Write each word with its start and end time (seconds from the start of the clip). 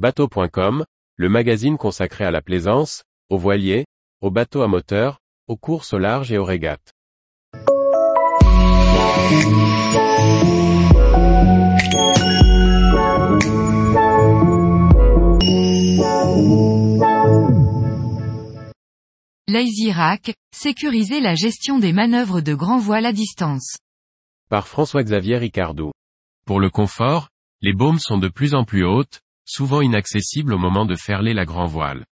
Bateau.com, 0.00 0.86
le 1.16 1.28
magazine 1.28 1.76
consacré 1.76 2.24
à 2.24 2.30
la 2.30 2.40
plaisance, 2.40 3.04
aux 3.28 3.36
voiliers, 3.36 3.84
aux 4.22 4.30
bateaux 4.30 4.62
à 4.62 4.66
moteur, 4.66 5.18
aux 5.46 5.58
courses 5.58 5.92
au 5.92 5.98
large 5.98 6.32
et 6.32 6.38
aux 6.38 6.44
régates. 6.46 6.94
Lazy 19.48 19.92
Rack, 19.92 20.32
sécuriser 20.54 21.20
la 21.20 21.34
gestion 21.34 21.78
des 21.78 21.92
manœuvres 21.92 22.40
de 22.40 22.54
grand 22.54 22.78
voile 22.78 23.04
à 23.04 23.12
distance. 23.12 23.76
Par 24.48 24.66
François-Xavier 24.66 25.36
Ricardou. 25.36 25.92
Pour 26.46 26.58
le 26.58 26.70
confort, 26.70 27.28
les 27.60 27.74
baumes 27.74 27.98
sont 27.98 28.16
de 28.16 28.28
plus 28.28 28.54
en 28.54 28.64
plus 28.64 28.86
hautes, 28.86 29.20
souvent 29.50 29.80
inaccessibles 29.80 30.54
au 30.54 30.58
moment 30.58 30.86
de 30.86 30.94
ferler 30.94 31.34
la 31.34 31.44
grand 31.44 31.66
voile. 31.66 32.06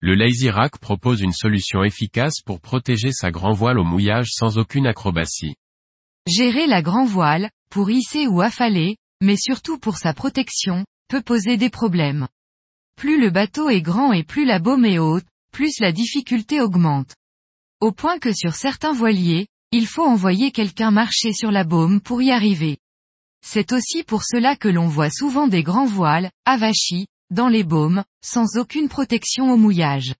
Le 0.00 0.14
Lazy 0.14 0.48
Rack 0.48 0.78
propose 0.78 1.20
une 1.20 1.34
solution 1.34 1.84
efficace 1.84 2.40
pour 2.40 2.60
protéger 2.60 3.12
sa 3.12 3.30
grand 3.30 3.52
voile 3.52 3.78
au 3.78 3.84
mouillage 3.84 4.30
sans 4.30 4.56
aucune 4.56 4.86
acrobatie. 4.86 5.56
Gérer 6.26 6.66
la 6.66 6.80
grand 6.80 7.04
voile, 7.04 7.50
pour 7.70 7.90
hisser 7.90 8.26
ou 8.26 8.40
affaler, 8.40 8.96
mais 9.20 9.36
surtout 9.36 9.78
pour 9.78 9.98
sa 9.98 10.14
protection, 10.14 10.86
peut 11.08 11.20
poser 11.20 11.58
des 11.58 11.68
problèmes. 11.68 12.28
Plus 12.96 13.20
le 13.20 13.30
bateau 13.30 13.68
est 13.68 13.82
grand 13.82 14.14
et 14.14 14.24
plus 14.24 14.46
la 14.46 14.58
baume 14.58 14.86
est 14.86 14.98
haute, 14.98 15.26
plus 15.52 15.80
la 15.80 15.92
difficulté 15.92 16.62
augmente. 16.62 17.14
Au 17.80 17.92
point 17.92 18.18
que 18.18 18.32
sur 18.32 18.54
certains 18.54 18.92
voiliers, 18.92 19.48
il 19.70 19.86
faut 19.86 20.04
envoyer 20.04 20.50
quelqu'un 20.50 20.90
marcher 20.90 21.34
sur 21.34 21.50
la 21.50 21.64
baume 21.64 22.00
pour 22.00 22.22
y 22.22 22.30
arriver. 22.30 22.78
C'est 23.42 23.72
aussi 23.72 24.02
pour 24.02 24.22
cela 24.24 24.56
que 24.56 24.68
l'on 24.68 24.86
voit 24.86 25.10
souvent 25.10 25.48
des 25.48 25.62
grands 25.62 25.86
voiles, 25.86 26.30
avachis, 26.44 27.06
dans 27.30 27.48
les 27.48 27.64
baumes, 27.64 28.04
sans 28.24 28.56
aucune 28.56 28.88
protection 28.88 29.52
au 29.52 29.56
mouillage. 29.56 30.14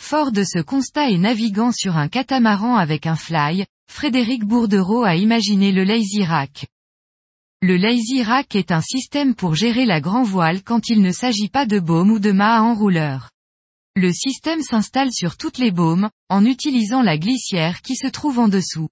Fort 0.00 0.32
de 0.32 0.44
ce 0.44 0.60
constat 0.60 1.10
et 1.10 1.18
naviguant 1.18 1.72
sur 1.72 1.96
un 1.96 2.08
catamaran 2.08 2.76
avec 2.76 3.06
un 3.06 3.16
fly, 3.16 3.66
Frédéric 3.90 4.44
Bourdereau 4.44 5.04
a 5.04 5.16
imaginé 5.16 5.72
le 5.72 5.84
Lazy 5.84 6.24
Rack. 6.24 6.66
Le 7.62 7.76
Lazy 7.76 8.22
Rack 8.22 8.54
est 8.54 8.70
un 8.70 8.82
système 8.82 9.34
pour 9.34 9.54
gérer 9.54 9.86
la 9.86 10.00
grand 10.00 10.22
voile 10.22 10.62
quand 10.62 10.88
il 10.88 11.00
ne 11.00 11.12
s'agit 11.12 11.48
pas 11.48 11.66
de 11.66 11.78
baume 11.78 12.10
ou 12.10 12.18
de 12.18 12.32
mât 12.32 12.58
à 12.58 12.62
enrouleur. 12.62 13.30
Le 13.96 14.12
système 14.12 14.60
s'installe 14.60 15.12
sur 15.12 15.36
toutes 15.36 15.58
les 15.58 15.70
baumes, 15.70 16.10
en 16.28 16.44
utilisant 16.44 17.00
la 17.00 17.16
glissière 17.16 17.80
qui 17.80 17.96
se 17.96 18.06
trouve 18.06 18.38
en 18.38 18.48
dessous. 18.48 18.88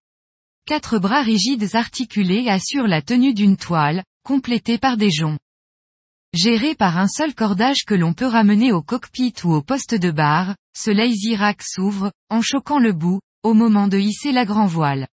Quatre 0.67 0.99
bras 0.99 1.21
rigides 1.21 1.75
articulés 1.75 2.49
assurent 2.49 2.87
la 2.87 3.03
tenue 3.03 3.35
d'une 3.35 3.59
toile, 3.59 4.03
complétée 4.25 4.79
par 4.79 4.97
des 4.97 5.11
joncs. 5.11 5.39
Géré 6.33 6.75
par 6.75 6.97
un 6.97 7.07
seul 7.07 7.35
cordage 7.35 7.85
que 7.87 7.93
l'on 7.95 8.15
peut 8.15 8.27
ramener 8.27 8.73
au 8.73 8.81
cockpit 8.81 9.35
ou 9.45 9.53
au 9.53 9.61
poste 9.61 9.95
de 9.95 10.11
barre, 10.11 10.57
ce 10.75 10.91
lazy 10.91 11.37
rack 11.37 11.63
s'ouvre, 11.63 12.13
en 12.31 12.41
choquant 12.41 12.79
le 12.79 12.95
bout, 12.95 13.21
au 13.43 13.53
moment 13.53 13.89
de 13.89 13.99
hisser 13.99 14.33
la 14.33 14.47
grand 14.47 14.65
voile. 14.65 15.07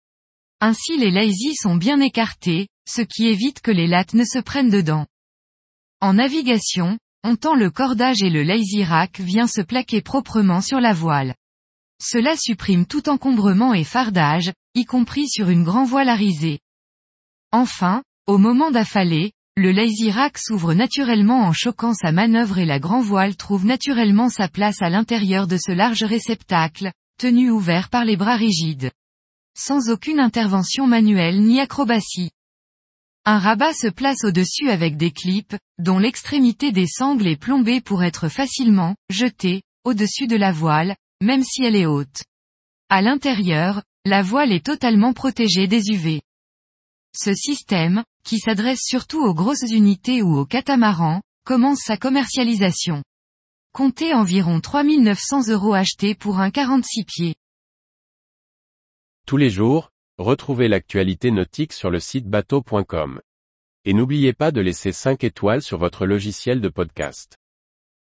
Ainsi 0.60 0.96
les 0.96 1.10
lazy 1.10 1.56
sont 1.56 1.74
bien 1.74 1.98
écartés, 2.00 2.68
ce 2.88 3.02
qui 3.02 3.26
évite 3.26 3.60
que 3.60 3.72
les 3.72 3.88
lattes 3.88 4.14
ne 4.14 4.24
se 4.24 4.38
prennent 4.38 4.70
dedans. 4.70 5.06
En 6.00 6.14
navigation, 6.14 6.96
on 7.24 7.34
tend 7.34 7.56
le 7.56 7.70
cordage 7.70 8.22
et 8.22 8.30
le 8.30 8.44
lazy 8.44 8.84
rack 8.84 9.18
vient 9.18 9.48
se 9.48 9.62
plaquer 9.62 10.00
proprement 10.00 10.60
sur 10.60 10.78
la 10.78 10.92
voile. 10.92 11.34
Cela 12.02 12.34
supprime 12.36 12.86
tout 12.86 13.08
encombrement 13.10 13.74
et 13.74 13.84
fardage, 13.84 14.52
y 14.74 14.84
compris 14.84 15.28
sur 15.28 15.50
une 15.50 15.64
grand 15.64 15.84
voile 15.84 16.08
à 16.08 16.14
riser. 16.14 16.60
Enfin, 17.52 18.02
au 18.26 18.38
moment 18.38 18.70
d'affaler, 18.70 19.32
le 19.56 19.70
lazy 19.70 20.10
rack 20.10 20.38
s'ouvre 20.38 20.72
naturellement 20.72 21.42
en 21.42 21.52
choquant 21.52 21.92
sa 21.92 22.12
manœuvre 22.12 22.58
et 22.58 22.64
la 22.64 22.78
grand 22.78 23.02
voile 23.02 23.36
trouve 23.36 23.66
naturellement 23.66 24.30
sa 24.30 24.48
place 24.48 24.80
à 24.80 24.88
l'intérieur 24.88 25.46
de 25.46 25.58
ce 25.58 25.72
large 25.72 26.02
réceptacle, 26.02 26.90
tenu 27.18 27.50
ouvert 27.50 27.90
par 27.90 28.06
les 28.06 28.16
bras 28.16 28.36
rigides. 28.36 28.90
Sans 29.54 29.90
aucune 29.90 30.20
intervention 30.20 30.86
manuelle 30.86 31.42
ni 31.42 31.60
acrobatie. 31.60 32.30
Un 33.26 33.38
rabat 33.38 33.74
se 33.74 33.88
place 33.88 34.24
au-dessus 34.24 34.70
avec 34.70 34.96
des 34.96 35.10
clips, 35.10 35.56
dont 35.78 35.98
l'extrémité 35.98 36.72
des 36.72 36.86
sangles 36.86 37.26
est 37.26 37.36
plombée 37.36 37.82
pour 37.82 38.02
être 38.02 38.28
facilement 38.28 38.96
jetée 39.10 39.62
au-dessus 39.84 40.26
de 40.26 40.36
la 40.36 40.52
voile, 40.52 40.96
même 41.20 41.42
si 41.42 41.62
elle 41.62 41.76
est 41.76 41.86
haute. 41.86 42.24
À 42.88 43.02
l'intérieur, 43.02 43.82
la 44.04 44.22
voile 44.22 44.52
est 44.52 44.64
totalement 44.64 45.12
protégée 45.12 45.66
des 45.66 45.90
UV. 45.90 46.22
Ce 47.14 47.34
système, 47.34 48.04
qui 48.24 48.38
s'adresse 48.38 48.80
surtout 48.82 49.20
aux 49.20 49.34
grosses 49.34 49.70
unités 49.70 50.22
ou 50.22 50.36
aux 50.36 50.46
catamarans, 50.46 51.22
commence 51.44 51.80
sa 51.80 51.96
commercialisation. 51.96 53.02
Comptez 53.72 54.14
environ 54.14 54.60
3900 54.60 55.48
euros 55.48 55.74
achetés 55.74 56.14
pour 56.14 56.40
un 56.40 56.50
46 56.50 57.04
pieds. 57.04 57.34
Tous 59.26 59.36
les 59.36 59.50
jours, 59.50 59.90
retrouvez 60.18 60.68
l'actualité 60.68 61.30
nautique 61.30 61.72
sur 61.72 61.90
le 61.90 62.00
site 62.00 62.26
bateau.com. 62.26 63.20
Et 63.84 63.94
n'oubliez 63.94 64.32
pas 64.32 64.50
de 64.50 64.60
laisser 64.60 64.92
5 64.92 65.24
étoiles 65.24 65.62
sur 65.62 65.78
votre 65.78 66.04
logiciel 66.04 66.60
de 66.60 66.68
podcast. 66.68 67.39